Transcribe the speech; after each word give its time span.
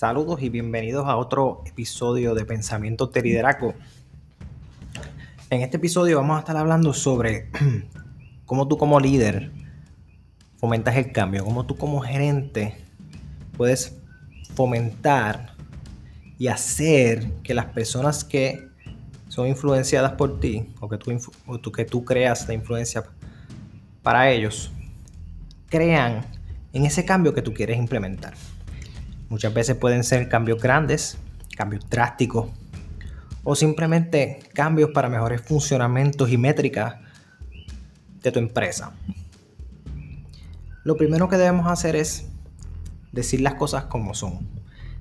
Saludos 0.00 0.40
y 0.40 0.48
bienvenidos 0.48 1.06
a 1.06 1.18
otro 1.18 1.62
episodio 1.66 2.34
de 2.34 2.46
Pensamiento 2.46 3.08
de 3.08 3.20
Liderazgo. 3.20 3.74
En 5.50 5.60
este 5.60 5.76
episodio 5.76 6.16
vamos 6.16 6.38
a 6.38 6.40
estar 6.40 6.56
hablando 6.56 6.94
sobre 6.94 7.50
cómo 8.46 8.66
tú 8.66 8.78
como 8.78 8.98
líder 8.98 9.52
fomentas 10.56 10.96
el 10.96 11.12
cambio, 11.12 11.44
cómo 11.44 11.66
tú 11.66 11.76
como 11.76 12.00
gerente 12.00 12.78
puedes 13.58 13.94
fomentar 14.54 15.52
y 16.38 16.48
hacer 16.48 17.30
que 17.42 17.52
las 17.52 17.66
personas 17.66 18.24
que 18.24 18.70
son 19.28 19.48
influenciadas 19.48 20.12
por 20.12 20.40
ti 20.40 20.72
o 20.80 20.88
que 20.88 20.96
tú, 20.96 21.72
que 21.72 21.84
tú 21.84 22.06
creas 22.06 22.48
la 22.48 22.54
influencia 22.54 23.04
para 24.02 24.30
ellos, 24.30 24.72
crean 25.68 26.24
en 26.72 26.86
ese 26.86 27.04
cambio 27.04 27.34
que 27.34 27.42
tú 27.42 27.52
quieres 27.52 27.76
implementar. 27.76 28.32
Muchas 29.30 29.54
veces 29.54 29.76
pueden 29.76 30.02
ser 30.02 30.28
cambios 30.28 30.60
grandes, 30.60 31.16
cambios 31.56 31.88
drásticos 31.88 32.50
o 33.44 33.54
simplemente 33.54 34.40
cambios 34.54 34.90
para 34.90 35.08
mejores 35.08 35.40
funcionamientos 35.40 36.30
y 36.30 36.36
métricas 36.36 36.96
de 38.22 38.32
tu 38.32 38.40
empresa. 38.40 38.92
Lo 40.82 40.96
primero 40.96 41.28
que 41.28 41.36
debemos 41.36 41.70
hacer 41.70 41.94
es 41.94 42.28
decir 43.12 43.40
las 43.40 43.54
cosas 43.54 43.84
como 43.84 44.14
son. 44.14 44.48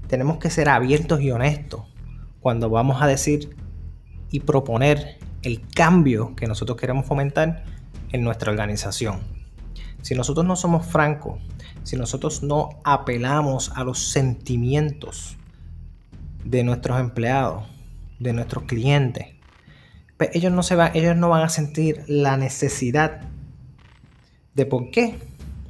Tenemos 0.08 0.38
que 0.38 0.52
ser 0.52 0.70
abiertos 0.70 1.22
y 1.22 1.32
honestos 1.32 1.82
cuando 2.40 2.70
vamos 2.70 3.02
a 3.02 3.08
decir 3.08 3.58
y 4.30 4.42
proponer 4.42 5.18
el 5.42 5.68
cambio 5.72 6.36
que 6.36 6.46
nosotros 6.46 6.78
queremos 6.78 7.08
fomentar 7.08 7.64
en 8.12 8.24
nuestra 8.24 8.52
organización. 8.52 9.22
Si 10.04 10.14
nosotros 10.14 10.46
no 10.46 10.56
somos 10.56 10.86
francos 10.86 11.40
si 11.90 11.98
nosotros 11.98 12.44
no 12.44 12.70
apelamos 12.84 13.72
a 13.76 13.84
los 13.84 13.98
sentimientos 13.98 15.38
de 16.44 16.64
nuestros 16.64 17.00
empleados, 17.00 17.64
de 18.20 18.32
nuestros 18.32 18.66
clientes, 18.66 19.26
pues 20.16 20.30
ellos 20.34 20.54
no, 20.54 20.62
se 20.62 20.76
van, 20.76 20.96
ellos 20.96 21.16
no 21.16 21.30
van 21.30 21.42
a 21.42 21.50
sentir 21.50 22.04
la 22.08 22.38
necesidad 22.38 23.22
de 24.54 24.68
por 24.68 24.92
qué 24.92 25.18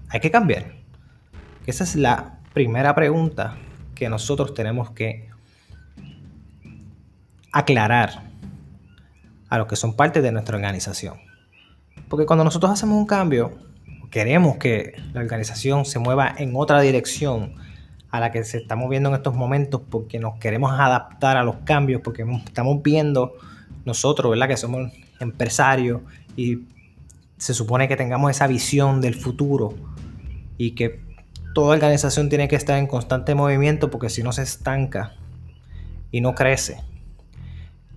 hay 0.10 0.20
que 0.20 0.30
cambiar. 0.30 0.74
Esa 1.66 1.86
es 1.86 1.96
la 1.96 2.40
primera 2.54 2.94
pregunta 2.96 3.56
que 3.96 4.10
nosotros 4.10 4.54
tenemos 4.54 4.92
que 4.92 5.30
aclarar 7.54 8.24
a 9.48 9.58
los 9.58 9.68
que 9.68 9.78
son 9.78 9.96
parte 9.96 10.22
de 10.22 10.34
nuestra 10.34 10.58
organización. 10.58 11.16
Porque 12.10 12.26
cuando 12.26 12.44
nosotros 12.44 12.74
hacemos 12.74 12.98
un 12.98 13.06
cambio, 13.06 13.69
queremos 14.10 14.58
que 14.58 14.96
la 15.14 15.22
organización 15.22 15.86
se 15.86 16.00
mueva 16.00 16.34
en 16.38 16.54
otra 16.56 16.82
dirección 16.82 17.56
a 18.12 18.20
la 18.20 18.32
que 18.32 18.44
se 18.44 18.58
está 18.58 18.76
moviendo 18.76 19.10
en 19.10 19.16
estos 19.16 19.36
momentos 19.36 19.82
porque 19.90 20.20
nos 20.20 20.40
queremos 20.40 20.72
adaptar 20.72 21.38
a 21.38 21.44
los 21.44 21.58
cambios, 21.58 22.02
porque 22.02 22.26
estamos 22.46 22.82
viendo 22.82 23.34
nosotros, 23.86 24.32
¿verdad? 24.32 24.48
Que 24.48 24.58
somos 24.58 24.92
empresarios 25.20 26.02
y 26.36 26.60
se 27.38 27.54
supone 27.54 27.88
que 27.88 27.96
tengamos 27.96 28.32
esa 28.32 28.48
visión 28.48 29.00
del 29.02 29.16
futuro 29.16 29.76
y 30.58 30.72
que 30.72 31.02
toda 31.54 31.74
organización 31.74 32.30
tiene 32.30 32.48
que 32.48 32.56
estar 32.56 32.78
en 32.78 32.88
constante 32.88 33.36
movimiento 33.36 33.90
porque 33.90 34.10
si 34.10 34.24
no 34.24 34.32
se 34.32 34.42
estanca 34.42 35.14
y 36.12 36.22
no 36.22 36.36
crece. 36.36 36.82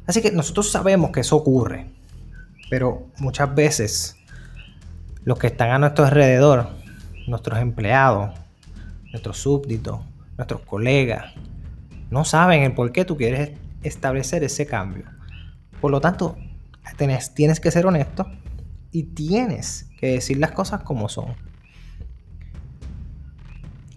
Así 0.06 0.20
que 0.20 0.30
nosotros 0.30 0.70
sabemos 0.70 1.10
que 1.10 1.20
eso 1.20 1.36
ocurre, 1.36 1.86
pero 2.68 3.06
muchas 3.18 3.54
veces 3.54 4.16
los 5.24 5.38
que 5.38 5.48
están 5.48 5.70
a 5.70 5.78
nuestro 5.78 6.04
alrededor, 6.04 6.68
nuestros 7.26 7.58
empleados, 7.60 8.30
nuestros 9.10 9.38
súbditos, 9.38 10.00
nuestros 10.36 10.62
colegas, 10.62 11.34
no 12.10 12.24
saben 12.24 12.62
el 12.62 12.74
por 12.74 12.92
qué 12.92 13.04
tú 13.04 13.16
quieres 13.16 13.52
establecer 13.82 14.42
ese 14.44 14.66
cambio. 14.66 15.04
Por 15.80 15.90
lo 15.90 16.00
tanto, 16.00 16.36
tienes, 16.96 17.34
tienes 17.34 17.60
que 17.60 17.70
ser 17.70 17.86
honesto 17.86 18.26
y 18.90 19.04
tienes 19.04 19.90
que 19.98 20.08
decir 20.08 20.38
las 20.38 20.52
cosas 20.52 20.82
como 20.82 21.08
son. 21.08 21.34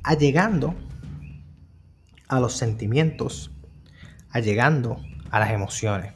Allegando 0.04 0.76
a 2.28 2.40
los 2.40 2.54
sentimientos, 2.54 3.52
allegando 4.30 4.98
a 5.32 5.40
las 5.40 5.52
emociones 5.52 6.14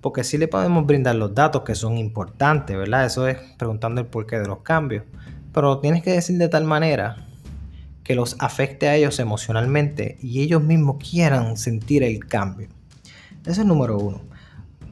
porque 0.00 0.24
sí 0.24 0.38
le 0.38 0.48
podemos 0.48 0.86
brindar 0.86 1.16
los 1.16 1.34
datos 1.34 1.62
que 1.62 1.74
son 1.74 1.98
importantes, 1.98 2.76
¿verdad? 2.76 3.06
Eso 3.06 3.26
es 3.26 3.38
preguntando 3.56 4.00
el 4.00 4.06
porqué 4.06 4.38
de 4.38 4.46
los 4.46 4.60
cambios. 4.60 5.04
Pero 5.52 5.78
tienes 5.78 6.02
que 6.02 6.12
decir 6.12 6.38
de 6.38 6.48
tal 6.48 6.64
manera 6.64 7.16
que 8.04 8.14
los 8.14 8.36
afecte 8.38 8.88
a 8.88 8.94
ellos 8.94 9.18
emocionalmente 9.18 10.16
y 10.22 10.40
ellos 10.40 10.62
mismos 10.62 10.96
quieran 10.98 11.56
sentir 11.56 12.02
el 12.02 12.26
cambio. 12.26 12.68
Eso 13.44 13.60
es 13.60 13.66
número 13.66 13.98
uno. 13.98 14.20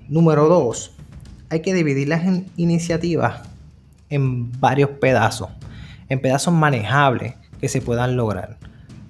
Número 0.08 0.48
dos, 0.48 0.92
hay 1.50 1.62
que 1.62 1.72
dividir 1.72 2.08
las 2.08 2.22
iniciativas 2.56 3.42
en 4.08 4.52
varios 4.60 4.90
pedazos, 4.90 5.50
en 6.08 6.20
pedazos 6.20 6.52
manejables 6.52 7.34
que 7.60 7.68
se 7.68 7.80
puedan 7.80 8.16
lograr. 8.16 8.58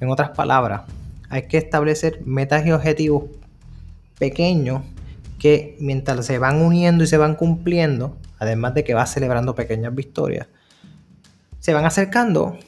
En 0.01 0.09
otras 0.11 0.31
palabras, 0.31 0.83
hay 1.28 1.49
que 1.49 1.59
establecer 1.59 2.21
metas 2.25 2.67
y 2.67 2.73
objetivos 2.73 3.25
pequeños 4.19 4.83
que 5.47 5.77
mientras 5.79 6.27
se 6.27 6.41
van 6.41 6.61
uniendo 6.61 7.05
y 7.05 7.07
se 7.07 7.19
van 7.19 7.37
cumpliendo, 7.37 8.17
además 8.41 8.75
de 8.75 8.83
que 8.83 8.95
vas 8.95 9.12
celebrando 9.12 9.55
pequeñas 9.55 9.95
victorias, 9.95 10.49
se 11.61 11.73
van 11.73 11.84
acercando 11.84 12.59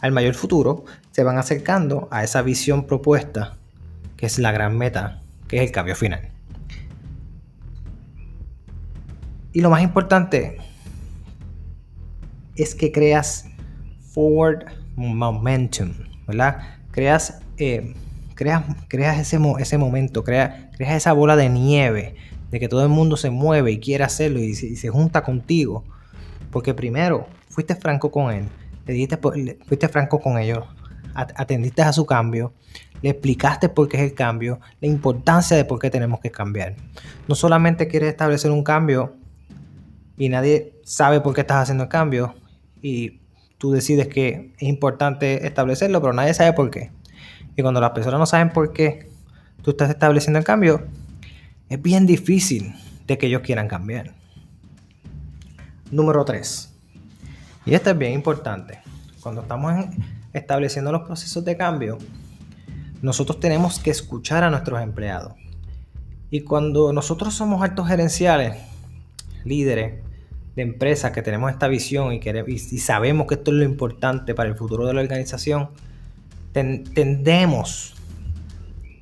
al 0.00 0.12
mayor 0.12 0.34
futuro, 0.34 0.84
se 1.10 1.24
van 1.24 1.38
acercando 1.38 2.06
a 2.12 2.22
esa 2.22 2.42
visión 2.42 2.86
propuesta, 2.86 3.56
que 4.16 4.26
es 4.26 4.38
la 4.38 4.52
gran 4.52 4.78
meta, 4.78 5.22
que 5.48 5.56
es 5.56 5.62
el 5.64 5.72
cambio 5.72 5.96
final. 5.96 6.30
Y 9.52 9.60
lo 9.60 9.68
más 9.68 9.82
importante 9.82 10.58
es 12.54 12.76
que 12.76 12.92
creas 12.92 13.46
forward 14.12 14.66
momentum, 14.94 15.94
¿verdad? 16.28 16.60
Creas 16.92 17.40
eh, 17.56 17.92
creas, 18.38 18.62
creas 18.86 19.18
ese, 19.18 19.36
ese 19.58 19.78
momento, 19.78 20.22
creas, 20.22 20.68
creas 20.76 20.94
esa 20.94 21.12
bola 21.12 21.34
de 21.34 21.48
nieve 21.48 22.14
de 22.52 22.60
que 22.60 22.68
todo 22.68 22.84
el 22.84 22.88
mundo 22.88 23.16
se 23.16 23.30
mueve 23.30 23.72
y 23.72 23.80
quiere 23.80 24.04
hacerlo 24.04 24.38
y 24.38 24.54
se, 24.54 24.88
junta 24.90 25.24
contigo. 25.24 25.82
Porque 26.52 26.72
primero 26.72 27.26
fuiste 27.48 27.74
franco 27.74 28.12
con 28.12 28.32
él, 28.32 28.44
le 28.86 28.94
dijiste, 28.94 29.18
fuiste 29.66 29.88
franco 29.88 30.20
con 30.20 30.38
ellos, 30.38 30.64
atendiste 31.14 31.82
a 31.82 31.92
su 31.92 32.06
cambio, 32.06 32.52
le 33.02 33.10
explicaste 33.10 33.68
por 33.68 33.88
qué 33.88 33.96
es 33.96 34.04
el 34.04 34.14
cambio, 34.14 34.60
la 34.80 34.86
importancia 34.86 35.56
de 35.56 35.64
por 35.64 35.80
qué 35.80 35.90
tenemos 35.90 36.20
que 36.20 36.30
cambiar. 36.30 36.76
No 37.26 37.34
solamente 37.34 37.88
quieres 37.88 38.10
establecer 38.10 38.52
un 38.52 38.62
cambio 38.62 39.16
y 40.16 40.28
nadie 40.28 40.74
sabe 40.84 41.20
por 41.20 41.34
qué 41.34 41.40
estás 41.40 41.64
haciendo 41.64 41.84
el 41.84 41.90
cambio 41.90 42.36
y 42.80 43.20
tú 43.58 43.72
decides 43.72 44.06
que 44.06 44.52
es 44.56 44.68
importante 44.68 45.44
establecerlo, 45.44 46.00
pero 46.00 46.12
nadie 46.12 46.34
sabe 46.34 46.52
por 46.52 46.70
qué. 46.70 46.92
Y 47.58 47.62
cuando 47.62 47.80
las 47.80 47.90
personas 47.90 48.20
no 48.20 48.26
saben 48.26 48.50
por 48.50 48.72
qué 48.72 49.10
tú 49.62 49.72
estás 49.72 49.90
estableciendo 49.90 50.38
el 50.38 50.44
cambio, 50.44 50.86
es 51.68 51.82
bien 51.82 52.06
difícil 52.06 52.72
de 53.04 53.18
que 53.18 53.26
ellos 53.26 53.42
quieran 53.42 53.66
cambiar. 53.66 54.14
Número 55.90 56.24
3. 56.24 56.72
Y 57.66 57.74
esto 57.74 57.90
es 57.90 57.98
bien 57.98 58.12
importante. 58.12 58.78
Cuando 59.20 59.40
estamos 59.40 59.74
estableciendo 60.32 60.92
los 60.92 61.02
procesos 61.02 61.44
de 61.44 61.56
cambio, 61.56 61.98
nosotros 63.02 63.40
tenemos 63.40 63.80
que 63.80 63.90
escuchar 63.90 64.44
a 64.44 64.50
nuestros 64.50 64.80
empleados. 64.80 65.32
Y 66.30 66.42
cuando 66.42 66.92
nosotros 66.92 67.34
somos 67.34 67.60
altos 67.60 67.88
gerenciales, 67.88 68.56
líderes 69.42 70.04
de 70.54 70.62
empresas 70.62 71.10
que 71.10 71.22
tenemos 71.22 71.50
esta 71.50 71.66
visión 71.66 72.12
y, 72.12 72.20
y 72.46 72.78
sabemos 72.78 73.26
que 73.26 73.34
esto 73.34 73.50
es 73.50 73.56
lo 73.56 73.64
importante 73.64 74.32
para 74.32 74.48
el 74.48 74.54
futuro 74.54 74.86
de 74.86 74.94
la 74.94 75.00
organización, 75.00 75.70
tendemos 76.94 77.94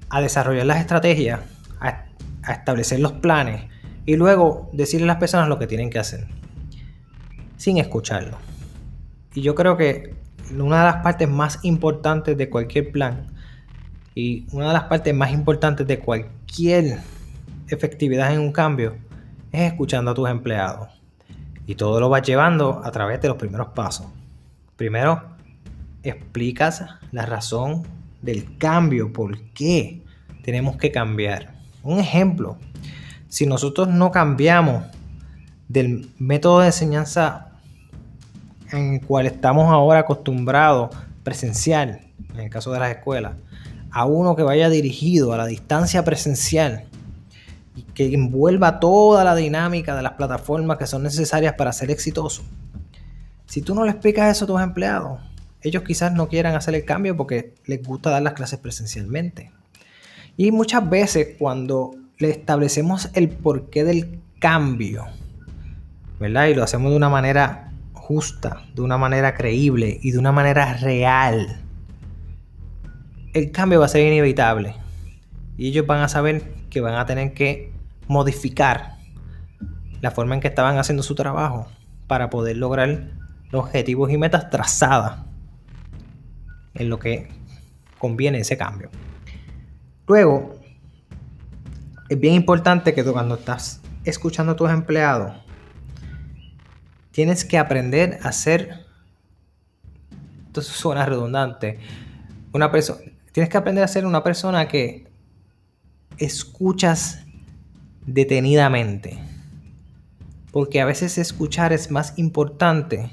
a 0.08 0.20
desarrollar 0.20 0.66
las 0.66 0.80
estrategias, 0.80 1.40
a, 1.80 2.04
establecer 2.52 3.00
los 3.00 3.12
planes 3.12 3.64
y 4.04 4.16
luego 4.16 4.70
decirle 4.72 5.04
a 5.04 5.08
las 5.08 5.16
personas 5.16 5.48
lo 5.48 5.58
que 5.58 5.66
tienen 5.66 5.90
que 5.90 5.98
hacer, 5.98 6.26
sin 7.56 7.78
escucharlo. 7.78 8.38
Y 9.34 9.42
yo 9.42 9.54
creo 9.54 9.76
que 9.76 10.14
una 10.56 10.78
de 10.78 10.84
las 10.92 11.02
partes 11.02 11.28
más 11.28 11.58
importantes 11.64 12.36
de 12.36 12.48
cualquier 12.48 12.92
plan 12.92 13.26
y 14.14 14.46
una 14.52 14.68
de 14.68 14.72
las 14.72 14.84
partes 14.84 15.14
más 15.14 15.32
importantes 15.32 15.86
de 15.86 15.98
cualquier 15.98 17.00
efectividad 17.68 18.32
en 18.32 18.40
un 18.40 18.52
cambio 18.52 18.96
es 19.52 19.72
escuchando 19.72 20.12
a 20.12 20.14
tus 20.14 20.28
empleados. 20.30 20.88
Y 21.66 21.74
todo 21.74 21.98
lo 21.98 22.08
vas 22.08 22.22
llevando 22.22 22.80
a 22.84 22.90
través 22.92 23.20
de 23.20 23.28
los 23.28 23.36
primeros 23.36 23.68
pasos. 23.68 24.06
Primero, 24.76 25.35
explicas 26.08 26.84
la 27.12 27.26
razón 27.26 27.82
del 28.22 28.56
cambio, 28.58 29.12
por 29.12 29.40
qué 29.52 30.02
tenemos 30.42 30.76
que 30.76 30.92
cambiar. 30.92 31.54
Un 31.82 31.98
ejemplo, 31.98 32.58
si 33.28 33.46
nosotros 33.46 33.88
no 33.88 34.10
cambiamos 34.10 34.84
del 35.68 36.10
método 36.18 36.60
de 36.60 36.66
enseñanza 36.66 37.48
en 38.72 38.94
el 38.94 39.00
cual 39.00 39.26
estamos 39.26 39.72
ahora 39.72 40.00
acostumbrados, 40.00 40.94
presencial, 41.22 42.00
en 42.34 42.40
el 42.40 42.50
caso 42.50 42.72
de 42.72 42.80
las 42.80 42.90
escuelas, 42.90 43.34
a 43.90 44.04
uno 44.04 44.36
que 44.36 44.42
vaya 44.42 44.68
dirigido 44.68 45.32
a 45.32 45.36
la 45.36 45.46
distancia 45.46 46.04
presencial 46.04 46.84
y 47.74 47.82
que 47.82 48.12
envuelva 48.12 48.78
toda 48.78 49.24
la 49.24 49.34
dinámica 49.34 49.96
de 49.96 50.02
las 50.02 50.12
plataformas 50.12 50.78
que 50.78 50.86
son 50.86 51.02
necesarias 51.02 51.54
para 51.54 51.72
ser 51.72 51.90
exitoso. 51.90 52.42
Si 53.46 53.62
tú 53.62 53.74
no 53.74 53.84
le 53.84 53.90
explicas 53.90 54.36
eso 54.36 54.44
a 54.44 54.48
tus 54.48 54.60
empleados, 54.60 55.20
ellos 55.62 55.82
quizás 55.82 56.12
no 56.12 56.28
quieran 56.28 56.54
hacer 56.54 56.74
el 56.74 56.84
cambio 56.84 57.16
porque 57.16 57.54
les 57.66 57.82
gusta 57.82 58.10
dar 58.10 58.22
las 58.22 58.34
clases 58.34 58.58
presencialmente. 58.58 59.50
Y 60.36 60.52
muchas 60.52 60.88
veces 60.88 61.36
cuando 61.38 61.94
le 62.18 62.30
establecemos 62.30 63.10
el 63.14 63.28
porqué 63.28 63.84
del 63.84 64.20
cambio, 64.38 65.06
¿verdad? 66.20 66.46
Y 66.46 66.54
lo 66.54 66.62
hacemos 66.62 66.90
de 66.90 66.96
una 66.96 67.08
manera 67.08 67.72
justa, 67.94 68.62
de 68.74 68.82
una 68.82 68.98
manera 68.98 69.34
creíble 69.34 69.98
y 70.02 70.12
de 70.12 70.18
una 70.18 70.32
manera 70.32 70.74
real, 70.74 71.60
el 73.32 73.50
cambio 73.50 73.80
va 73.80 73.86
a 73.86 73.88
ser 73.88 74.06
inevitable. 74.06 74.74
Y 75.56 75.68
ellos 75.68 75.86
van 75.86 76.00
a 76.00 76.08
saber 76.08 76.42
que 76.70 76.80
van 76.80 76.94
a 76.94 77.06
tener 77.06 77.32
que 77.32 77.72
modificar 78.08 78.96
la 80.00 80.10
forma 80.10 80.34
en 80.34 80.40
que 80.40 80.48
estaban 80.48 80.78
haciendo 80.78 81.02
su 81.02 81.14
trabajo 81.14 81.66
para 82.06 82.30
poder 82.30 82.58
lograr 82.58 83.10
los 83.50 83.64
objetivos 83.64 84.10
y 84.10 84.18
metas 84.18 84.50
trazadas 84.50 85.26
en 86.78 86.88
lo 86.88 86.98
que 86.98 87.28
conviene 87.98 88.38
ese 88.38 88.56
cambio. 88.56 88.90
Luego, 90.06 90.54
es 92.08 92.20
bien 92.20 92.34
importante 92.34 92.94
que 92.94 93.02
tú 93.02 93.12
cuando 93.12 93.34
estás 93.34 93.80
escuchando 94.04 94.52
a 94.52 94.56
tus 94.56 94.70
empleados, 94.70 95.34
tienes 97.10 97.44
que 97.44 97.58
aprender 97.58 98.18
a 98.22 98.32
ser, 98.32 98.86
esto 100.46 100.62
suena 100.62 101.04
redundante, 101.06 101.78
una 102.52 102.70
persona, 102.70 103.00
tienes 103.32 103.50
que 103.50 103.56
aprender 103.56 103.82
a 103.82 103.88
ser 103.88 104.06
una 104.06 104.22
persona 104.22 104.68
que 104.68 105.06
escuchas 106.18 107.20
detenidamente. 108.06 109.18
Porque 110.52 110.80
a 110.80 110.86
veces 110.86 111.18
escuchar 111.18 111.72
es 111.72 111.90
más 111.90 112.18
importante 112.18 113.10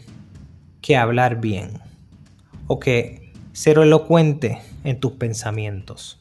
que 0.82 0.96
hablar 0.96 1.42
bien. 1.42 1.82
O 2.68 2.80
que 2.80 3.23
ser 3.54 3.78
elocuente 3.78 4.60
en 4.84 5.00
tus 5.00 5.14
pensamientos. 5.14 6.20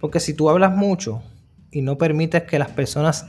Porque 0.00 0.18
si 0.18 0.34
tú 0.34 0.50
hablas 0.50 0.74
mucho 0.74 1.22
y 1.70 1.82
no 1.82 1.96
permites 1.96 2.42
que 2.42 2.58
las 2.58 2.70
personas 2.70 3.26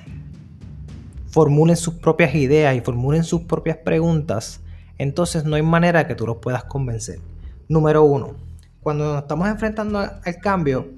formulen 1.27 1.75
sus 1.75 1.95
propias 1.95 2.33
ideas 2.35 2.75
y 2.75 2.81
formulen 2.81 3.23
sus 3.23 3.41
propias 3.41 3.77
preguntas, 3.77 4.61
entonces 4.97 5.45
no 5.45 5.55
hay 5.55 5.61
manera 5.61 6.07
que 6.07 6.15
tú 6.15 6.25
los 6.25 6.37
puedas 6.37 6.63
convencer. 6.63 7.19
Número 7.67 8.03
uno, 8.03 8.35
cuando 8.81 9.13
nos 9.13 9.23
estamos 9.23 9.47
enfrentando 9.47 9.99
al 9.99 10.37
cambio, 10.41 10.89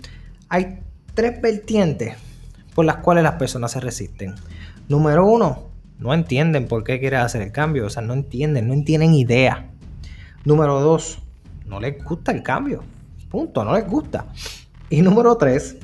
hay 0.49 0.79
tres 1.13 1.41
vertientes 1.41 2.15
por 2.73 2.85
las 2.85 2.97
cuales 2.97 3.23
las 3.23 3.35
personas 3.35 3.71
se 3.71 3.79
resisten. 3.79 4.35
Número 4.87 5.25
uno, 5.25 5.69
no 5.97 6.13
entienden 6.13 6.67
por 6.67 6.83
qué 6.83 6.99
quieres 6.99 7.21
hacer 7.21 7.41
el 7.41 7.51
cambio, 7.51 7.85
o 7.85 7.89
sea, 7.89 8.01
no 8.01 8.13
entienden, 8.13 8.67
no 8.67 8.83
tienen 8.83 9.13
idea. 9.13 9.69
Número 10.43 10.79
dos, 10.81 11.21
no 11.65 11.79
les 11.79 12.03
gusta 12.03 12.31
el 12.31 12.43
cambio. 12.43 12.83
Punto, 13.29 13.63
no 13.63 13.73
les 13.73 13.87
gusta. 13.87 14.27
Y 14.89 15.01
número 15.01 15.35
tres, 15.37 15.77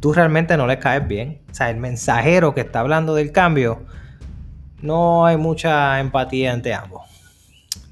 tú 0.00 0.12
realmente 0.12 0.56
no 0.56 0.66
les 0.66 0.78
caes 0.78 1.06
bien. 1.06 1.40
O 1.50 1.54
sea, 1.54 1.70
el 1.70 1.76
mensajero 1.76 2.54
que 2.54 2.62
está 2.62 2.80
hablando 2.80 3.14
del 3.14 3.32
cambio, 3.32 3.82
no 4.82 5.24
hay 5.24 5.36
mucha 5.36 5.98
empatía 6.00 6.52
entre 6.52 6.74
ambos. 6.74 7.02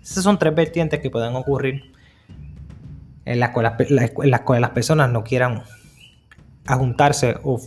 Esas 0.03 0.25
son 0.25 0.39
tres 0.39 0.55
vertientes 0.55 1.01
que 1.01 1.11
pueden 1.11 1.35
ocurrir 1.37 1.93
en 3.25 3.41
las 3.41 3.51
cuales, 3.51 3.73
las 3.89 4.71
personas 4.71 5.11
no 5.11 5.23
quieran 5.23 5.63
ajuntarse 6.67 7.37
o, 7.45 7.61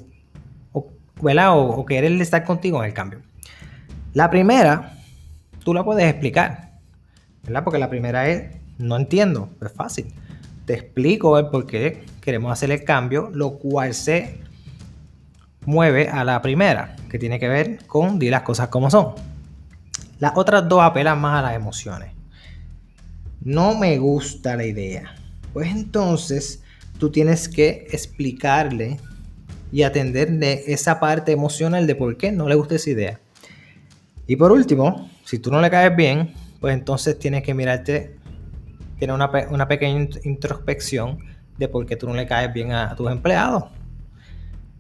o, 0.74 0.92
o, 1.22 1.86
querer 1.86 2.12
estar 2.22 2.44
contigo 2.44 2.80
en 2.80 2.90
el 2.90 2.94
cambio. 2.94 3.22
La 4.14 4.30
primera, 4.30 4.98
tú 5.64 5.74
la 5.74 5.84
puedes 5.84 6.08
explicar, 6.10 6.74
¿verdad? 7.44 7.64
Porque 7.64 7.80
la 7.80 7.90
primera 7.90 8.30
es, 8.30 8.58
no 8.78 8.98
entiendo, 8.98 9.50
es 9.62 9.72
fácil. 9.72 10.08
Te 10.66 10.74
explico 10.74 11.38
el 11.38 11.48
por 11.48 11.66
qué 11.66 12.04
queremos 12.22 12.52
hacer 12.52 12.72
el 12.72 12.84
cambio, 12.84 13.30
lo 13.34 13.58
cual 13.58 13.94
se 13.94 14.40
mueve 15.66 16.10
a 16.10 16.24
la 16.24 16.42
primera, 16.42 16.96
que 17.10 17.20
tiene 17.20 17.40
que 17.40 17.48
ver 17.48 17.86
con 17.86 18.20
di 18.20 18.30
las 18.30 18.42
cosas 18.42 18.70
como 18.70 18.90
son. 18.90 19.14
Las 20.20 20.34
otras 20.36 20.68
dos 20.68 20.82
apelan 20.82 21.20
más 21.20 21.40
a 21.40 21.42
las 21.42 21.56
emociones. 21.56 22.14
No 23.42 23.78
me 23.78 23.98
gusta 23.98 24.56
la 24.56 24.66
idea 24.66 25.16
pues 25.56 25.72
entonces 25.72 26.62
tú 27.00 27.10
tienes 27.12 27.48
que 27.48 27.88
explicarle 27.90 29.00
y 29.72 29.84
atenderle 29.84 30.66
esa 30.68 31.00
parte 31.00 31.32
emocional 31.32 31.88
de 31.88 31.96
por 31.96 32.18
qué 32.18 32.30
no 32.34 32.50
le 32.50 32.56
gusta 32.56 32.76
esa 32.76 32.90
idea. 32.90 33.22
Y 34.28 34.36
por 34.36 34.52
último, 34.52 35.10
si 35.24 35.40
tú 35.40 35.52
no 35.52 35.62
le 35.62 35.70
caes 35.70 35.96
bien, 35.96 36.34
pues 36.60 36.74
entonces 36.74 37.18
tienes 37.18 37.42
que 37.42 37.54
mirarte, 37.54 38.18
tener 39.00 39.14
una, 39.14 39.30
una 39.50 39.68
pequeña 39.68 40.08
introspección 40.24 41.20
de 41.58 41.68
por 41.68 41.86
qué 41.86 41.96
tú 41.96 42.08
no 42.08 42.14
le 42.14 42.28
caes 42.28 42.54
bien 42.54 42.72
a, 42.72 42.96
tus 42.96 43.10
empleados. 43.12 43.66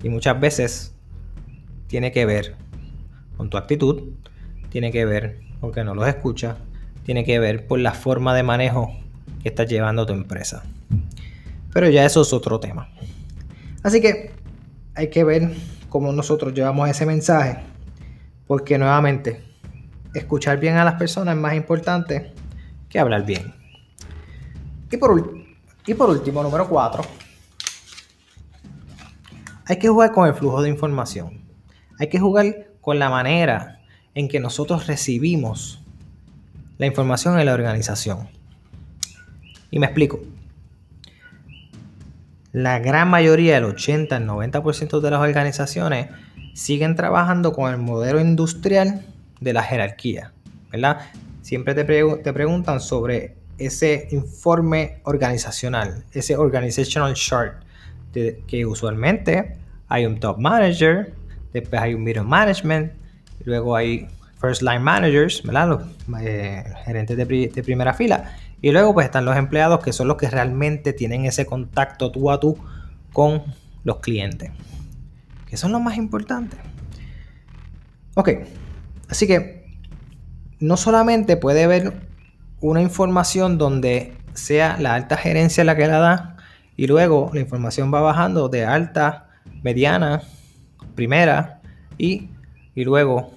Y 0.04 0.10
muchas 0.10 0.40
veces 0.40 0.96
tiene 1.88 2.12
que 2.12 2.26
ver 2.26 2.56
con 3.38 3.50
tu 3.50 3.58
actitud, 3.58 4.14
tiene 4.70 4.92
que 4.92 5.06
ver 5.06 5.40
con 5.60 5.72
que 5.72 5.84
no 5.84 5.96
los 5.96 6.08
escuchas, 6.08 6.58
tiene 7.04 7.24
que 7.24 7.40
ver 7.40 7.68
por 7.68 7.80
la 7.80 7.94
forma 7.94 8.36
de 8.36 8.44
manejo 8.44 8.96
que 9.42 9.50
estás 9.50 9.68
llevando 9.70 10.06
tu 10.06 10.14
empresa. 10.14 10.64
Pero 11.74 11.90
ya 11.90 12.06
eso 12.06 12.22
es 12.22 12.34
otro 12.34 12.60
tema. 12.60 12.90
Así 13.84 14.02
que 14.02 14.32
hay 14.96 15.10
que 15.10 15.24
ver 15.24 15.52
cómo 15.90 16.12
nosotros 16.12 16.54
llevamos 16.54 16.90
ese 16.90 17.06
mensaje. 17.06 17.60
Porque 18.48 18.78
nuevamente, 18.78 19.44
escuchar 20.14 20.60
bien 20.60 20.76
a 20.76 20.86
las 20.86 20.96
personas 20.96 21.36
es 21.36 21.42
más 21.42 21.56
importante 21.56 22.32
que 22.90 23.00
hablar 23.00 23.26
bien. 23.26 23.65
Y 25.88 25.94
por, 25.94 26.09
último, 26.09 26.42
número 26.42 26.69
4, 26.69 27.03
hay 29.65 29.77
que 29.77 29.89
jugar 29.89 30.12
con 30.13 30.27
el 30.27 30.33
flujo 30.33 30.62
de 30.62 30.69
información. 30.69 31.42
Hay 32.00 32.07
que 32.07 32.19
jugar 32.19 32.68
con 32.80 32.97
la 32.97 33.09
manera 33.09 33.81
en 34.13 34.30
que 34.30 34.39
nosotros 34.39 34.88
recibimos 34.88 35.81
la 36.77 36.86
información 36.86 37.38
en 37.39 37.45
la 37.45 37.53
organización. 37.53 38.30
Y 39.69 39.80
me 39.80 39.87
explico. 39.87 40.19
La 42.54 42.80
gran 42.80 43.09
mayoría, 43.09 43.57
el 43.57 43.66
80, 43.66 44.16
el 44.16 44.28
90% 44.28 45.02
de 45.02 45.11
las 45.11 45.19
organizaciones 45.19 46.07
siguen 46.54 46.95
trabajando 46.95 47.52
con 47.52 47.69
el 47.69 47.78
modelo 47.80 48.21
industrial 48.21 49.06
de 49.42 49.52
la 49.52 49.61
jerarquía, 49.61 50.31
¿verdad? 50.71 50.99
Siempre 51.42 51.75
te, 51.75 51.83
te 51.83 52.33
preguntan 52.33 52.80
sobre 52.80 53.35
ese 53.57 54.07
informe 54.12 55.00
organizacional, 55.04 56.04
ese 56.12 56.35
organizational 56.35 57.14
chart, 57.14 57.64
que 58.14 58.66
usualmente 58.66 59.57
hay 59.88 60.06
un 60.06 60.19
top 60.19 60.38
manager, 60.38 61.14
después 61.54 61.81
hay 61.81 61.94
un 61.94 62.04
middle 62.04 62.24
management, 62.24 62.94
luego 63.44 63.76
hay 63.76 64.07
first 64.40 64.62
line 64.62 64.80
managers, 64.80 65.44
¿verdad? 65.44 65.69
Los 65.69 66.21
eh, 66.21 66.64
gerentes 66.85 67.18
de, 67.18 67.26
de 67.26 67.64
primera 67.64 67.94
fila 67.94 68.31
y 68.62 68.71
luego 68.71 68.94
pues 68.94 69.06
están 69.06 69.26
los 69.26 69.38
empleados 69.38 69.83
que 69.83 69.94
son 69.94 70.07
los 70.07 70.18
que 70.18 70.30
realmente 70.30 70.94
tienen 70.94 71.26
ese 71.26 71.45
contacto 71.45 72.12
tú 72.12 72.31
a 72.31 72.40
tú 72.40 72.57
con 73.14 73.44
los 73.83 74.00
clientes. 74.00 74.52
Que 75.47 75.57
son 75.57 75.71
los 75.71 75.81
más 75.81 75.97
importantes. 75.97 76.59
Ok, 78.16 78.30
así 79.09 79.28
que 79.28 79.78
no 80.59 80.78
solamente 80.78 81.38
puede 81.38 81.66
haber 81.66 82.07
una 82.69 82.81
información 82.81 83.60
donde 83.60 84.18
sea 84.34 84.78
la 84.80 84.95
alta 84.95 85.18
gerencia 85.18 85.64
la 85.64 85.76
que 85.76 85.86
la 85.86 86.00
da 86.00 86.38
y 86.76 86.88
luego 86.88 87.30
la 87.31 87.40
información 87.40 87.94
va 87.94 88.02
bajando 88.02 88.50
de 88.50 88.66
alta, 88.66 89.30
mediana, 89.62 90.24
primera 90.95 91.62
y, 92.00 92.31
y 92.74 92.84
luego 92.84 93.31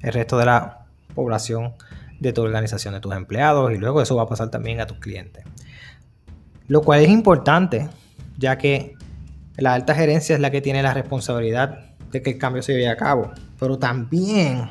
el 0.00 0.12
resto 0.14 0.38
de 0.38 0.46
la 0.46 0.86
población 1.14 1.74
de 2.18 2.32
tu 2.32 2.42
organización, 2.42 2.94
de 2.94 3.00
tus 3.00 3.14
empleados 3.14 3.72
y 3.72 3.76
luego 3.76 4.00
eso 4.00 4.16
va 4.16 4.22
a 4.22 4.26
pasar 4.26 4.50
también 4.50 4.80
a 4.80 4.86
tus 4.86 4.98
clientes. 5.00 5.44
Lo 6.66 6.80
cual 6.80 7.02
es 7.02 7.10
importante, 7.10 7.90
ya 8.38 8.56
que 8.56 8.94
la 9.58 9.74
alta 9.74 9.94
gerencia 9.94 10.34
es 10.34 10.40
la 10.40 10.50
que 10.50 10.62
tiene 10.62 10.82
la 10.82 10.94
responsabilidad 10.94 11.94
de 12.10 12.22
que 12.22 12.30
el 12.30 12.38
cambio 12.38 12.62
se 12.62 12.72
lleve 12.72 12.88
a 12.88 12.96
cabo. 12.96 13.32
Pero 13.60 13.78
también, 13.78 14.70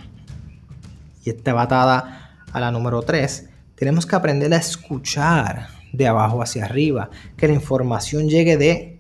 y 1.23 1.29
esta 1.29 1.53
batada 1.53 2.31
a 2.51 2.59
la 2.59 2.71
número 2.71 3.03
3, 3.03 3.49
tenemos 3.75 4.05
que 4.05 4.15
aprender 4.15 4.53
a 4.53 4.57
escuchar 4.57 5.67
de 5.91 6.07
abajo 6.07 6.41
hacia 6.41 6.65
arriba, 6.65 7.09
que 7.37 7.47
la 7.47 7.53
información 7.53 8.27
llegue 8.27 8.57
de 8.57 8.99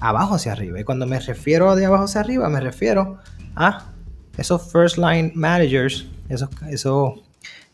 abajo 0.00 0.34
hacia 0.34 0.52
arriba. 0.52 0.80
Y 0.80 0.84
cuando 0.84 1.06
me 1.06 1.18
refiero 1.20 1.70
a 1.70 1.76
de 1.76 1.86
abajo 1.86 2.04
hacia 2.04 2.20
arriba, 2.20 2.48
me 2.48 2.60
refiero 2.60 3.18
a 3.54 3.92
esos 4.36 4.70
first 4.70 4.98
line 4.98 5.32
managers, 5.34 6.06
esos, 6.28 7.20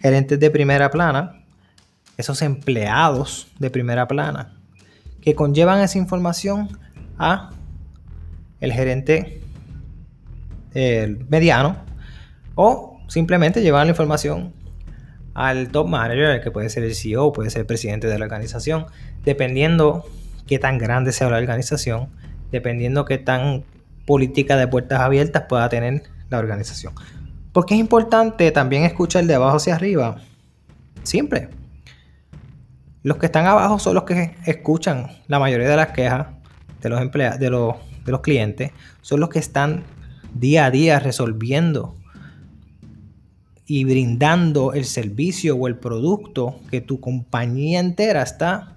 gerentes 0.00 0.38
de 0.38 0.50
primera 0.50 0.90
plana, 0.90 1.44
esos 2.16 2.42
empleados 2.42 3.48
de 3.58 3.70
primera 3.70 4.06
plana, 4.08 4.54
que 5.20 5.34
conllevan 5.34 5.80
esa 5.80 5.98
información 5.98 6.68
a 7.18 7.50
el 8.60 8.72
gerente 8.72 9.40
mediano 11.28 11.76
o 12.54 13.00
simplemente 13.08 13.62
llevar 13.62 13.86
la 13.86 13.90
información 13.90 14.52
al 15.34 15.68
top 15.68 15.88
manager, 15.88 16.40
que 16.40 16.50
puede 16.50 16.68
ser 16.70 16.84
el 16.84 16.94
CEO, 16.94 17.32
puede 17.32 17.50
ser 17.50 17.60
el 17.60 17.66
presidente 17.66 18.06
de 18.06 18.18
la 18.18 18.24
organización, 18.24 18.86
dependiendo 19.24 20.04
qué 20.46 20.58
tan 20.58 20.78
grande 20.78 21.12
sea 21.12 21.30
la 21.30 21.38
organización, 21.38 22.08
dependiendo 22.50 23.04
qué 23.04 23.18
tan 23.18 23.64
política 24.06 24.56
de 24.56 24.68
puertas 24.68 25.00
abiertas 25.00 25.44
pueda 25.48 25.68
tener 25.68 26.02
la 26.28 26.38
organización. 26.38 26.94
Porque 27.52 27.74
es 27.74 27.80
importante 27.80 28.50
también 28.50 28.84
escuchar 28.84 29.24
de 29.24 29.34
abajo 29.34 29.56
hacia 29.56 29.74
arriba. 29.74 30.16
Siempre. 31.02 31.48
Los 33.02 33.16
que 33.16 33.26
están 33.26 33.46
abajo 33.46 33.78
son 33.78 33.94
los 33.94 34.04
que 34.04 34.36
escuchan 34.46 35.08
la 35.26 35.38
mayoría 35.38 35.68
de 35.68 35.76
las 35.76 35.88
quejas 35.88 36.28
de 36.80 36.88
los 36.88 37.00
de 37.10 37.50
los, 37.50 37.76
de 38.04 38.12
los 38.12 38.20
clientes, 38.20 38.70
son 39.00 39.20
los 39.20 39.28
que 39.28 39.38
están 39.38 39.84
día 40.34 40.66
a 40.66 40.70
día 40.70 40.98
resolviendo 40.98 41.96
y 43.72 43.84
brindando 43.84 44.74
el 44.74 44.84
servicio 44.84 45.56
o 45.56 45.66
el 45.66 45.78
producto 45.78 46.60
que 46.70 46.82
tu 46.82 47.00
compañía 47.00 47.80
entera 47.80 48.20
está 48.20 48.76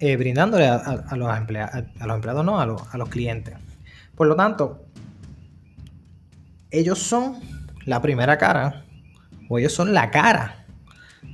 eh, 0.00 0.16
brindándole 0.16 0.66
a, 0.66 1.14
los 1.14 1.36
empleados, 1.36 1.84
a 2.00 2.06
los 2.06 2.14
empleados, 2.14 2.42
no, 2.42 2.64
los, 2.64 2.82
a 2.90 2.96
los 2.96 3.10
clientes. 3.10 3.54
Por 4.16 4.28
lo 4.28 4.34
tanto, 4.34 4.86
ellos 6.70 6.98
son 6.98 7.38
la 7.84 8.00
primera 8.00 8.38
cara 8.38 8.86
o 9.50 9.58
ellos 9.58 9.74
son 9.74 9.92
la 9.92 10.10
cara 10.10 10.64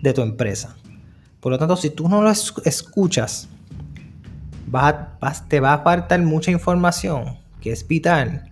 de 0.02 0.12
tu 0.12 0.22
empresa. 0.22 0.76
Por 1.38 1.52
lo 1.52 1.58
tanto, 1.60 1.76
si 1.76 1.90
tú 1.90 2.08
no 2.08 2.22
lo 2.22 2.30
escuchas, 2.32 3.48
te 5.46 5.60
va 5.60 5.74
a 5.74 5.78
faltar 5.84 6.20
mucha 6.22 6.50
información 6.50 7.38
que 7.60 7.70
es 7.70 7.86
vital 7.86 8.50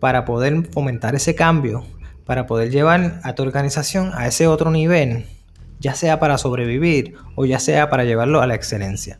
para 0.00 0.24
poder 0.24 0.70
fomentar 0.72 1.14
ese 1.14 1.34
cambio, 1.34 1.84
para 2.24 2.46
poder 2.46 2.70
llevar 2.70 3.20
a 3.22 3.34
tu 3.34 3.42
organización 3.42 4.10
a 4.14 4.26
ese 4.26 4.46
otro 4.46 4.70
nivel, 4.70 5.26
ya 5.80 5.94
sea 5.94 6.18
para 6.18 6.38
sobrevivir 6.38 7.14
o 7.36 7.44
ya 7.44 7.58
sea 7.58 7.90
para 7.90 8.04
llevarlo 8.04 8.40
a 8.40 8.46
la 8.46 8.54
excelencia. 8.54 9.18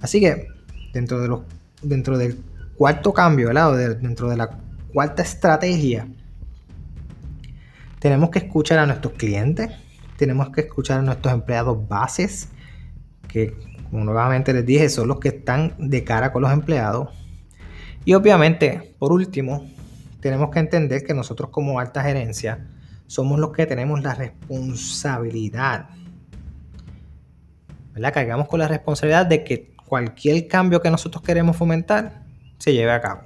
Así 0.00 0.20
que 0.20 0.48
dentro, 0.92 1.20
de 1.20 1.28
los, 1.28 1.42
dentro 1.82 2.18
del 2.18 2.38
cuarto 2.76 3.12
cambio, 3.12 3.50
dentro 4.00 4.28
de 4.28 4.36
la 4.36 4.50
cuarta 4.92 5.22
estrategia, 5.22 6.08
tenemos 7.98 8.30
que 8.30 8.40
escuchar 8.40 8.78
a 8.78 8.86
nuestros 8.86 9.12
clientes, 9.12 9.70
tenemos 10.16 10.50
que 10.50 10.62
escuchar 10.62 10.98
a 11.00 11.02
nuestros 11.02 11.32
empleados 11.32 11.88
bases, 11.88 12.48
que 13.28 13.54
como 13.90 14.04
nuevamente 14.04 14.52
les 14.54 14.64
dije, 14.64 14.88
son 14.88 15.08
los 15.08 15.20
que 15.20 15.28
están 15.28 15.74
de 15.78 16.02
cara 16.02 16.32
con 16.32 16.42
los 16.42 16.52
empleados. 16.52 17.10
Y 18.04 18.14
obviamente, 18.14 18.94
por 18.98 19.12
último, 19.12 19.70
tenemos 20.22 20.50
que 20.50 20.60
entender 20.60 21.04
que 21.04 21.14
nosotros 21.14 21.50
como 21.50 21.80
alta 21.80 22.02
gerencia 22.02 22.64
somos 23.08 23.40
los 23.40 23.50
que 23.50 23.66
tenemos 23.66 24.02
la 24.02 24.14
responsabilidad. 24.14 25.90
¿Verdad? 27.92 28.14
Cargamos 28.14 28.48
con 28.48 28.60
la 28.60 28.68
responsabilidad 28.68 29.26
de 29.26 29.42
que 29.42 29.74
cualquier 29.84 30.46
cambio 30.46 30.80
que 30.80 30.90
nosotros 30.90 31.22
queremos 31.24 31.56
fomentar 31.56 32.22
se 32.58 32.72
lleve 32.72 32.92
a 32.92 33.00
cabo. 33.00 33.22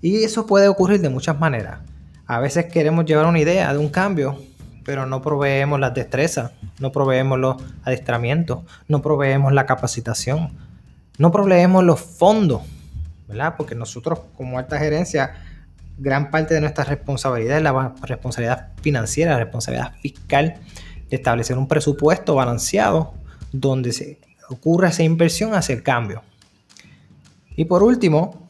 Y 0.00 0.22
eso 0.22 0.46
puede 0.46 0.68
ocurrir 0.68 1.00
de 1.00 1.08
muchas 1.08 1.38
maneras. 1.38 1.80
A 2.26 2.38
veces 2.38 2.66
queremos 2.66 3.04
llevar 3.04 3.26
una 3.26 3.40
idea 3.40 3.72
de 3.72 3.78
un 3.78 3.88
cambio, 3.88 4.38
pero 4.84 5.06
no 5.06 5.22
proveemos 5.22 5.80
las 5.80 5.92
destrezas, 5.92 6.52
no 6.78 6.92
proveemos 6.92 7.38
los 7.38 7.56
adiestramientos, 7.82 8.60
no 8.86 9.02
proveemos 9.02 9.52
la 9.52 9.66
capacitación, 9.66 10.56
no 11.18 11.32
proveemos 11.32 11.82
los 11.82 12.00
fondos, 12.00 12.62
¿verdad? 13.26 13.54
Porque 13.56 13.74
nosotros 13.74 14.20
como 14.36 14.58
alta 14.58 14.78
gerencia, 14.78 15.34
gran 15.98 16.30
parte 16.30 16.54
de 16.54 16.60
nuestra 16.60 16.84
responsabilidad 16.84 17.58
es 17.58 17.62
la 17.62 17.94
responsabilidad 18.02 18.72
financiera, 18.80 19.32
la 19.32 19.38
responsabilidad 19.38 19.94
fiscal 20.00 20.54
de 21.08 21.16
establecer 21.16 21.58
un 21.58 21.68
presupuesto 21.68 22.34
balanceado 22.34 23.14
donde 23.52 23.92
se 23.92 24.18
ocurra 24.48 24.88
esa 24.88 25.02
inversión 25.02 25.54
hacia 25.54 25.74
el 25.74 25.82
cambio. 25.82 26.22
Y 27.56 27.66
por 27.66 27.82
último, 27.82 28.48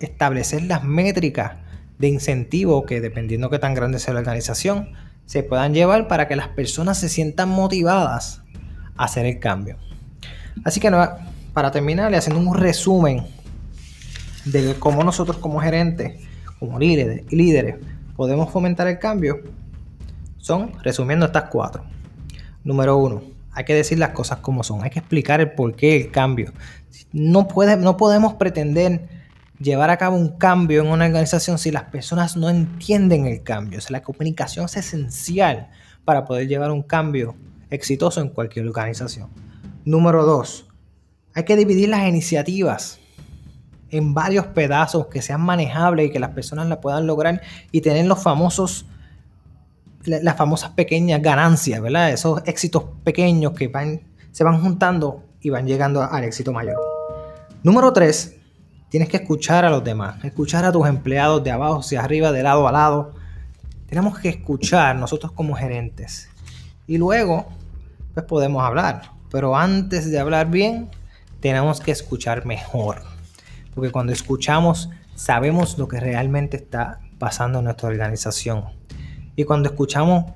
establecer 0.00 0.62
las 0.62 0.82
métricas 0.82 1.52
de 1.98 2.08
incentivo 2.08 2.84
que 2.86 3.00
dependiendo 3.00 3.48
de 3.48 3.56
qué 3.56 3.58
tan 3.60 3.74
grande 3.74 3.98
sea 3.98 4.14
la 4.14 4.20
organización, 4.20 4.92
se 5.26 5.42
puedan 5.42 5.74
llevar 5.74 6.08
para 6.08 6.26
que 6.26 6.36
las 6.36 6.48
personas 6.48 6.98
se 6.98 7.08
sientan 7.08 7.48
motivadas 7.48 8.42
a 8.96 9.04
hacer 9.04 9.26
el 9.26 9.38
cambio. 9.38 9.76
Así 10.64 10.80
que 10.80 10.90
para 11.52 11.70
terminar, 11.70 12.14
haciendo 12.14 12.40
un 12.40 12.56
resumen 12.56 13.24
de 14.44 14.74
cómo 14.78 15.04
nosotros 15.04 15.38
como 15.38 15.60
gerentes, 15.60 16.20
como 16.58 16.78
líderes, 16.78 17.30
líderes 17.32 17.76
podemos 18.16 18.50
fomentar 18.50 18.86
el 18.86 18.98
cambio, 18.98 19.40
son, 20.38 20.72
resumiendo 20.82 21.26
estas 21.26 21.44
cuatro. 21.50 21.84
Número 22.64 22.96
uno, 22.96 23.22
hay 23.52 23.64
que 23.64 23.74
decir 23.74 23.98
las 23.98 24.10
cosas 24.10 24.38
como 24.38 24.62
son, 24.62 24.82
hay 24.82 24.90
que 24.90 24.98
explicar 24.98 25.40
el 25.40 25.52
porqué 25.52 25.98
del 25.98 26.10
cambio. 26.10 26.52
No, 27.12 27.48
puede, 27.48 27.76
no 27.76 27.96
podemos 27.96 28.34
pretender 28.34 29.08
llevar 29.58 29.90
a 29.90 29.96
cabo 29.96 30.16
un 30.16 30.36
cambio 30.36 30.82
en 30.82 30.88
una 30.88 31.06
organización 31.06 31.58
si 31.58 31.70
las 31.70 31.84
personas 31.84 32.36
no 32.36 32.50
entienden 32.50 33.26
el 33.26 33.42
cambio. 33.42 33.78
O 33.78 33.82
sea, 33.82 33.92
la 33.92 34.02
comunicación 34.02 34.64
es 34.64 34.76
esencial 34.76 35.70
para 36.04 36.24
poder 36.24 36.48
llevar 36.48 36.70
un 36.70 36.82
cambio 36.82 37.36
exitoso 37.70 38.20
en 38.20 38.28
cualquier 38.28 38.66
organización. 38.66 39.30
Número 39.84 40.24
dos, 40.24 40.66
hay 41.34 41.44
que 41.44 41.56
dividir 41.56 41.88
las 41.88 42.08
iniciativas 42.08 42.98
en 43.92 44.14
varios 44.14 44.46
pedazos 44.46 45.06
que 45.06 45.22
sean 45.22 45.42
manejables 45.42 46.06
y 46.08 46.10
que 46.10 46.18
las 46.18 46.30
personas 46.30 46.66
la 46.66 46.80
puedan 46.80 47.06
lograr 47.06 47.42
y 47.70 47.82
tener 47.82 48.06
los 48.06 48.20
famosos 48.20 48.86
las 50.04 50.36
famosas 50.36 50.70
pequeñas 50.70 51.22
ganancias, 51.22 51.80
¿verdad? 51.80 52.10
Esos 52.10 52.42
éxitos 52.46 52.84
pequeños 53.04 53.52
que 53.52 53.68
van, 53.68 54.00
se 54.32 54.42
van 54.42 54.60
juntando 54.60 55.22
y 55.40 55.50
van 55.50 55.64
llegando 55.64 56.02
al 56.02 56.24
éxito 56.24 56.52
mayor. 56.52 56.76
Número 57.62 57.92
3, 57.92 58.36
tienes 58.88 59.08
que 59.08 59.18
escuchar 59.18 59.64
a 59.64 59.70
los 59.70 59.84
demás, 59.84 60.24
escuchar 60.24 60.64
a 60.64 60.72
tus 60.72 60.88
empleados 60.88 61.44
de 61.44 61.52
abajo 61.52 61.78
hacia 61.78 62.02
arriba, 62.02 62.32
de 62.32 62.42
lado 62.42 62.66
a 62.66 62.72
lado. 62.72 63.14
Tenemos 63.86 64.18
que 64.18 64.30
escuchar 64.30 64.96
nosotros 64.96 65.30
como 65.30 65.54
gerentes. 65.54 66.28
Y 66.88 66.98
luego, 66.98 67.46
pues 68.14 68.26
podemos 68.26 68.64
hablar. 68.64 69.12
Pero 69.30 69.56
antes 69.56 70.10
de 70.10 70.18
hablar 70.18 70.50
bien, 70.50 70.90
tenemos 71.38 71.80
que 71.80 71.92
escuchar 71.92 72.44
mejor. 72.44 73.11
Porque 73.74 73.90
cuando 73.90 74.12
escuchamos, 74.12 74.90
sabemos 75.14 75.78
lo 75.78 75.88
que 75.88 76.00
realmente 76.00 76.56
está 76.56 77.00
pasando 77.18 77.58
en 77.58 77.64
nuestra 77.66 77.88
organización 77.88 78.64
y 79.34 79.44
cuando 79.44 79.70
escuchamos, 79.70 80.26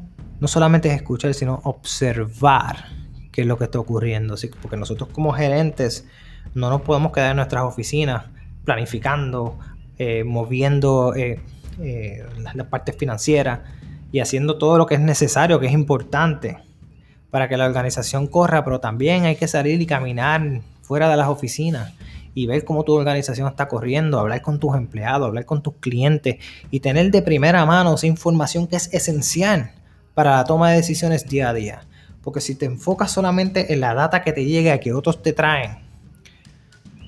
no 0.41 0.49
solamente 0.49 0.89
es 0.89 0.95
escuchar, 0.95 1.35
sino 1.35 1.61
observar 1.65 2.87
qué 3.31 3.43
es 3.43 3.47
lo 3.47 3.59
que 3.59 3.65
está 3.65 3.79
ocurriendo. 3.79 4.37
Porque 4.63 4.77
nosotros 4.77 5.11
como 5.13 5.33
gerentes 5.33 6.07
no 6.55 6.71
nos 6.71 6.81
podemos 6.83 7.13
quedar 7.13 7.33
en 7.33 7.37
nuestras 7.37 7.65
oficinas 7.65 8.25
planificando, 8.65 9.59
eh, 9.99 10.25
moviendo 10.25 11.15
eh, 11.15 11.41
eh, 11.81 12.25
las 12.55 12.67
partes 12.67 12.97
financieras 12.97 13.61
y 14.13 14.21
haciendo 14.21 14.57
todo 14.57 14.79
lo 14.79 14.87
que 14.87 14.95
es 14.95 15.01
necesario, 15.01 15.61
que 15.61 15.67
es 15.67 15.73
importante 15.73 16.59
para 17.31 17.49
que 17.49 17.57
la 17.59 17.67
organización 17.67 18.29
corra, 18.29 18.65
pero 18.65 18.81
también 18.81 19.25
hay 19.25 19.37
que 19.37 19.47
salir 19.47 19.81
y 19.81 19.87
caminar 19.87 20.63
fuera 20.81 21.11
de 21.11 21.17
las 21.17 21.29
oficinas 21.29 21.93
y 22.37 22.47
ver 22.47 22.67
cómo 22.67 22.85
tu 22.85 22.93
organización 22.93 23.49
está 23.49 23.67
corriendo, 23.67 24.21
hablar 24.21 24.43
con 24.43 24.61
tus 24.61 24.77
empleados, 24.77 25.27
hablar 25.27 25.47
con 25.47 25.63
tus 25.63 25.73
clientes 25.81 26.37
y 26.71 26.81
tener 26.81 27.11
de 27.11 27.23
primera 27.23 27.65
mano 27.65 27.95
esa 27.95 28.07
información 28.07 28.67
que 28.67 28.77
es 28.77 28.93
esencial 28.93 29.73
para 30.13 30.37
la 30.37 30.45
toma 30.45 30.71
de 30.71 30.77
decisiones 30.77 31.27
día 31.27 31.49
a 31.49 31.55
día. 31.55 31.81
Porque 32.21 32.43
si 32.43 32.55
te 32.55 32.67
enfocas 32.67 33.11
solamente 33.11 33.73
en 33.73 33.81
la 33.81 33.95
data 33.95 34.23
que 34.23 34.35
te 34.35 34.45
llega, 34.45 34.79
que 34.81 34.93
otros 34.93 35.23
te 35.23 35.33
traen, 35.33 35.79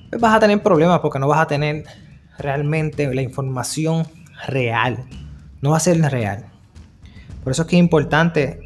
pues 0.09 0.19
vas 0.19 0.35
a 0.35 0.39
tener 0.39 0.63
problemas 0.63 0.99
porque 0.99 1.19
no 1.19 1.27
vas 1.27 1.41
a 1.41 1.45
tener 1.45 1.83
realmente 2.39 3.13
la 3.13 3.21
información 3.21 4.07
real. 4.47 5.05
No 5.61 5.69
va 5.69 5.77
a 5.77 5.79
ser 5.79 6.01
real. 6.01 6.47
Por 7.43 7.51
eso 7.51 7.61
es 7.61 7.67
que 7.67 7.75
es 7.75 7.79
importante 7.79 8.61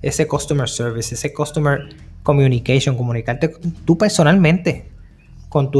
ese 0.00 0.26
customer 0.26 0.66
service, 0.66 1.14
ese 1.14 1.34
customer 1.34 1.94
communication, 2.22 2.96
comunicarte 2.96 3.52
tú 3.84 3.98
personalmente 3.98 4.95
con, 5.48 5.70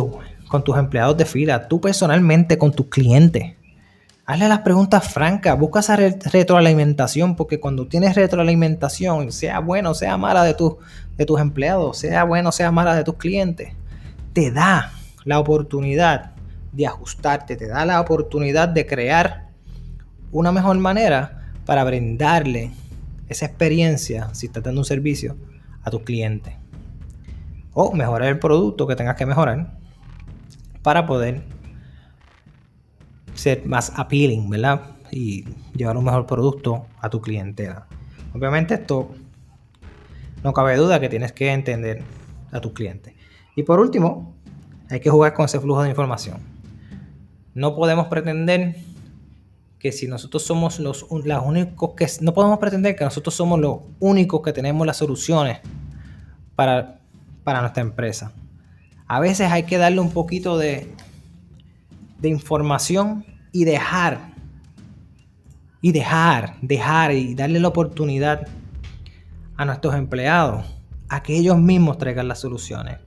con 0.48 0.64
tus 0.64 0.76
empleados 0.76 1.16
de 1.16 1.24
fila, 1.24 1.68
tú 1.68 1.80
personalmente 1.80 2.58
con 2.58 2.72
tus 2.72 2.86
clientes. 2.86 3.54
Hazle 4.24 4.48
las 4.48 4.60
preguntas 4.60 5.08
francas, 5.12 5.56
busca 5.56 5.80
esa 5.80 5.94
retroalimentación, 5.94 7.36
porque 7.36 7.60
cuando 7.60 7.86
tienes 7.86 8.16
retroalimentación, 8.16 9.30
sea 9.30 9.60
bueno, 9.60 9.94
sea 9.94 10.16
mala 10.16 10.42
de, 10.42 10.56
de 11.16 11.26
tus 11.26 11.40
empleados, 11.40 11.98
sea 11.98 12.24
bueno, 12.24 12.50
sea 12.50 12.72
mala 12.72 12.96
de 12.96 13.04
tus 13.04 13.14
clientes, 13.14 13.72
te 14.32 14.50
da 14.50 14.92
la 15.24 15.38
oportunidad 15.38 16.32
de 16.72 16.86
ajustarte, 16.86 17.56
te 17.56 17.68
da 17.68 17.86
la 17.86 18.00
oportunidad 18.00 18.68
de 18.68 18.84
crear 18.84 19.48
una 20.32 20.50
mejor 20.50 20.76
manera 20.78 21.52
para 21.64 21.84
brindarle 21.84 22.72
esa 23.28 23.46
experiencia, 23.46 24.28
si 24.34 24.46
estás 24.46 24.62
dando 24.62 24.80
un 24.80 24.84
servicio, 24.84 25.36
a 25.82 25.90
tus 25.90 26.02
clientes. 26.02 26.54
O 27.78 27.92
mejorar 27.92 28.30
el 28.30 28.38
producto 28.38 28.86
que 28.86 28.96
tengas 28.96 29.16
que 29.16 29.26
mejorar 29.26 29.76
para 30.82 31.06
poder 31.06 31.42
ser 33.34 33.66
más 33.66 33.92
appealing, 33.94 34.48
¿verdad? 34.48 34.80
Y 35.12 35.44
llevar 35.74 35.98
un 35.98 36.04
mejor 36.06 36.24
producto 36.26 36.86
a 37.02 37.10
tu 37.10 37.20
clientela. 37.20 37.86
Obviamente 38.34 38.72
esto 38.72 39.10
no 40.42 40.54
cabe 40.54 40.76
duda 40.76 41.00
que 41.00 41.10
tienes 41.10 41.32
que 41.32 41.52
entender 41.52 42.02
a 42.50 42.62
tu 42.62 42.72
cliente. 42.72 43.14
Y 43.56 43.62
por 43.62 43.78
último, 43.78 44.34
hay 44.88 45.00
que 45.00 45.10
jugar 45.10 45.34
con 45.34 45.44
ese 45.44 45.60
flujo 45.60 45.82
de 45.82 45.90
información. 45.90 46.38
No 47.52 47.76
podemos 47.76 48.06
pretender 48.06 48.76
que 49.78 49.92
si 49.92 50.08
nosotros 50.08 50.42
somos 50.42 50.80
los, 50.80 51.04
únicos 51.10 51.90
que... 51.94 52.08
No 52.22 52.32
podemos 52.32 52.58
pretender 52.58 52.96
que 52.96 53.04
nosotros 53.04 53.34
somos 53.34 53.60
los 53.60 53.80
únicos 54.00 54.40
que 54.40 54.54
tenemos 54.54 54.86
las 54.86 54.96
soluciones 54.96 55.58
para, 56.54 57.00
para 57.46 57.60
nuestra 57.60 57.80
empresa. 57.80 58.32
A 59.06 59.20
veces 59.20 59.52
hay 59.52 59.62
que 59.62 59.78
darle 59.78 60.00
un 60.00 60.10
poquito 60.10 60.58
de, 60.58 60.92
información 62.24 63.24
y 63.52 63.64
dejar, 63.64 64.32
y 65.80 65.92
dejar, 65.92 66.56
dejar 66.60 67.12
y 67.12 67.36
darle 67.36 67.60
la 67.60 67.68
oportunidad 67.68 68.48
a 69.56 69.64
nuestros 69.64 69.94
empleados 69.94 70.66
a 71.08 71.22
que 71.22 71.36
ellos 71.36 71.56
mismos 71.56 71.98
traigan 71.98 72.26
las 72.26 72.40
soluciones. 72.40 72.98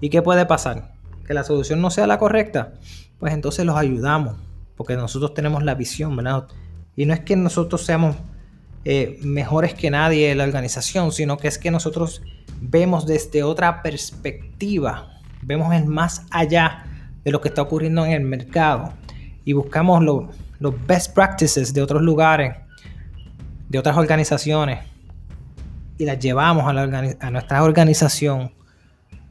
¿Y 0.00 0.08
qué 0.08 0.22
puede 0.22 0.46
pasar? 0.46 0.94
Que 1.26 1.34
la 1.34 1.44
solución 1.44 1.82
no 1.82 1.90
sea 1.90 2.06
la 2.06 2.16
correcta. 2.16 2.72
Pues 3.18 3.34
entonces 3.34 3.66
los 3.66 3.76
ayudamos, 3.76 4.36
porque 4.74 4.96
nosotros 4.96 5.34
tenemos 5.34 5.62
la 5.62 5.74
visión, 5.74 6.16
¿verdad? 6.16 6.46
Y 6.96 7.04
no 7.04 7.12
es 7.12 7.20
que 7.20 7.36
nosotros 7.36 7.84
seamos 7.84 8.16
eh, 8.88 9.18
mejores 9.20 9.74
que 9.74 9.90
nadie 9.90 10.32
la 10.36 10.44
organización, 10.44 11.10
sino 11.10 11.38
que 11.38 11.48
es 11.48 11.58
que 11.58 11.72
nosotros 11.72 12.22
vemos 12.60 13.04
desde 13.04 13.42
otra 13.42 13.82
perspectiva, 13.82 15.08
vemos 15.42 15.74
el 15.74 15.86
más 15.86 16.24
allá 16.30 16.84
de 17.24 17.32
lo 17.32 17.40
que 17.40 17.48
está 17.48 17.62
ocurriendo 17.62 18.06
en 18.06 18.12
el 18.12 18.20
mercado 18.20 18.92
y 19.44 19.54
buscamos 19.54 20.04
los 20.04 20.86
best 20.86 21.12
practices 21.12 21.74
de 21.74 21.82
otros 21.82 22.00
lugares, 22.00 22.58
de 23.68 23.76
otras 23.80 23.96
organizaciones 23.96 24.78
y 25.98 26.04
las 26.04 26.20
llevamos 26.20 26.68
a, 26.68 27.30
nuestra 27.32 27.64
organización 27.64 28.52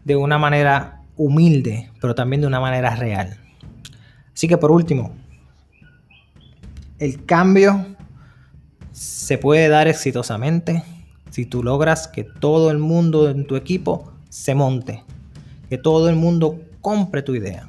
de 0.04 0.18
una 0.18 0.38
manera 0.38 1.00
humilde, 1.16 1.90
pero 2.02 2.14
también 2.14 2.42
de 2.42 2.48
una 2.48 2.60
manera 2.60 2.94
real. 2.98 3.38
Así 4.34 4.50
que 4.50 4.58
por 4.58 4.72
último, 4.72 5.16
el 7.00 7.24
cambio 7.24 7.95
se 8.96 9.38
puede 9.38 9.68
dar 9.68 9.90
exitosamente 9.90 10.82
si 11.30 11.46
tú 11.46 11.62
logras 11.64 12.08
que 12.08 12.24
todo 12.24 12.72
el 12.72 12.78
mundo 12.78 13.30
en 13.30 13.46
tu 13.46 13.58
equipo 13.58 14.14
se 14.30 14.56
monte, 14.56 15.04
que 15.70 15.78
todo 15.78 16.08
el 16.08 16.16
mundo 16.16 16.62
compre 16.80 17.22
tu 17.22 17.36
idea. 17.36 17.68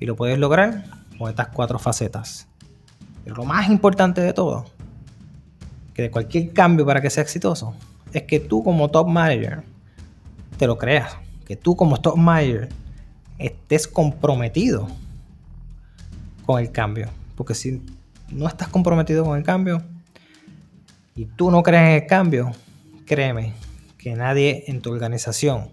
Y 0.00 0.06
lo 0.06 0.16
puedes 0.16 0.38
lograr 0.38 0.84
con 1.18 1.28
estas 1.28 1.48
cuatro 1.48 1.78
facetas. 1.78 2.48
Pero 3.24 3.36
lo 3.36 3.44
más 3.44 3.68
importante 3.68 4.22
de 4.22 4.32
todo, 4.32 4.64
que 5.92 6.02
de 6.02 6.10
cualquier 6.10 6.50
cambio 6.54 6.86
para 6.86 7.02
que 7.02 7.10
sea 7.10 7.22
exitoso, 7.22 7.74
es 8.14 8.22
que 8.22 8.40
tú 8.40 8.64
como 8.64 8.88
top 8.88 9.06
manager 9.06 9.64
te 10.56 10.66
lo 10.66 10.78
creas. 10.78 11.12
Que 11.46 11.56
tú 11.56 11.76
como 11.76 12.00
top 12.00 12.16
manager 12.16 12.70
estés 13.36 13.86
comprometido 13.86 14.88
con 16.46 16.58
el 16.58 16.72
cambio. 16.72 17.10
Porque 17.36 17.54
si 17.54 17.82
no 18.30 18.48
estás 18.48 18.68
comprometido 18.68 19.26
con 19.26 19.36
el 19.36 19.44
cambio 19.44 19.82
y 21.18 21.26
tú 21.26 21.50
no 21.50 21.64
crees 21.64 21.82
en 21.82 22.02
el 22.02 22.06
cambio, 22.06 22.52
créeme 23.04 23.52
que 23.98 24.14
nadie 24.14 24.62
en 24.68 24.80
tu 24.80 24.92
organización 24.92 25.70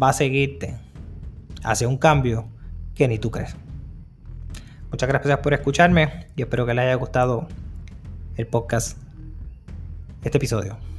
va 0.00 0.10
a 0.10 0.12
seguirte 0.12 0.78
hacia 1.64 1.88
un 1.88 1.98
cambio 1.98 2.46
que 2.94 3.08
ni 3.08 3.18
tú 3.18 3.32
crees. 3.32 3.56
Muchas 4.92 5.08
gracias 5.08 5.38
por 5.38 5.54
escucharme 5.54 6.28
y 6.36 6.42
espero 6.42 6.66
que 6.66 6.74
les 6.74 6.84
haya 6.84 6.94
gustado 6.94 7.48
el 8.36 8.46
podcast, 8.46 8.96
este 10.22 10.38
episodio. 10.38 10.89